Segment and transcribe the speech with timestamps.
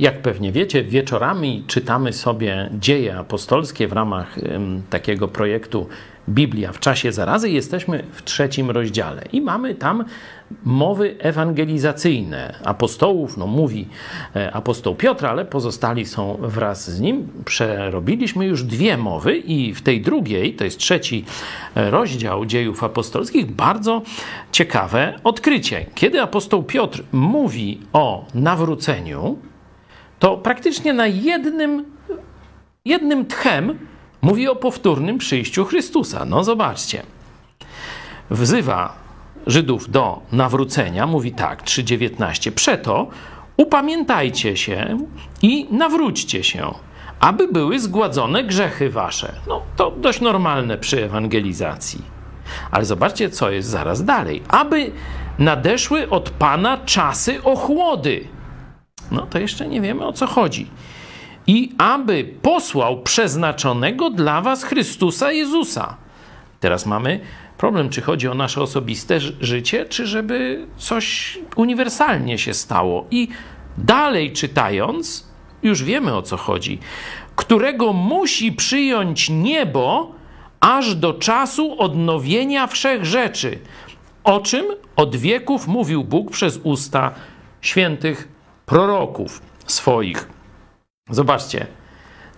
[0.00, 4.36] Jak pewnie wiecie, wieczorami czytamy sobie dzieje apostolskie w ramach
[4.90, 5.86] takiego projektu
[6.28, 7.50] Biblia w czasie zarazy.
[7.50, 10.04] Jesteśmy w trzecim rozdziale i mamy tam
[10.64, 13.36] mowy ewangelizacyjne apostołów.
[13.36, 13.88] No mówi
[14.36, 17.28] e, apostoł Piotr, ale pozostali są wraz z nim.
[17.44, 21.24] Przerobiliśmy już dwie mowy i w tej drugiej, to jest trzeci
[21.74, 24.02] e, rozdział dziejów apostolskich, bardzo
[24.52, 25.86] ciekawe odkrycie.
[25.94, 29.38] Kiedy apostoł Piotr mówi o nawróceniu,
[30.20, 31.84] to praktycznie na jednym,
[32.84, 33.78] jednym tchem
[34.22, 36.24] mówi o powtórnym przyjściu Chrystusa.
[36.24, 37.02] No zobaczcie.
[38.30, 39.00] Wzywa
[39.46, 42.50] Żydów do nawrócenia, mówi tak, 3:19.
[42.50, 43.08] Przeto
[43.56, 44.98] upamiętajcie się
[45.42, 46.74] i nawróćcie się,
[47.20, 49.32] aby były zgładzone grzechy wasze.
[49.46, 52.02] No to dość normalne przy ewangelizacji.
[52.70, 54.42] Ale zobaczcie, co jest zaraz dalej.
[54.48, 54.92] Aby
[55.38, 58.24] nadeszły od Pana czasy ochłody
[59.10, 60.66] no to jeszcze nie wiemy o co chodzi.
[61.46, 65.96] I aby posłał przeznaczonego dla was Chrystusa Jezusa.
[66.60, 67.20] Teraz mamy
[67.58, 73.06] problem, czy chodzi o nasze osobiste życie, czy żeby coś uniwersalnie się stało.
[73.10, 73.28] I
[73.78, 75.30] dalej czytając,
[75.62, 76.78] już wiemy o co chodzi.
[77.36, 80.12] Którego musi przyjąć niebo
[80.60, 83.58] aż do czasu odnowienia wszech rzeczy.
[84.24, 87.10] O czym od wieków mówił Bóg przez usta
[87.60, 88.28] świętych
[88.70, 90.28] proroków swoich.
[91.08, 91.66] Zobaczcie,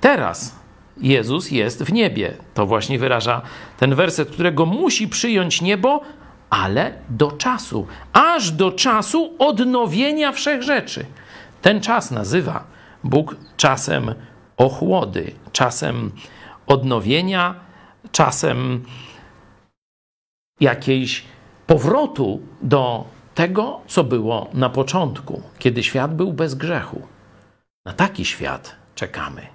[0.00, 0.54] teraz
[0.96, 2.36] Jezus jest w niebie.
[2.54, 3.42] To właśnie wyraża
[3.78, 6.00] ten werset, którego musi przyjąć niebo,
[6.50, 11.06] ale do czasu, aż do czasu odnowienia wszech rzeczy.
[11.62, 12.64] Ten czas nazywa
[13.04, 14.14] Bóg czasem
[14.56, 16.12] ochłody, czasem
[16.66, 17.54] odnowienia,
[18.12, 18.84] czasem
[20.60, 21.24] jakiejś
[21.66, 23.04] powrotu do
[23.40, 27.02] tego, co było na początku, kiedy świat był bez grzechu.
[27.84, 29.46] Na taki świat czekamy.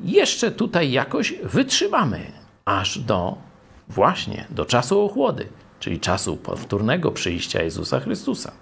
[0.00, 2.20] Jeszcze tutaj jakoś wytrzymamy,
[2.64, 3.36] aż do
[3.88, 5.48] właśnie do czasu ochłody,
[5.80, 8.52] czyli czasu powtórnego przyjścia Jezusa Chrystusa.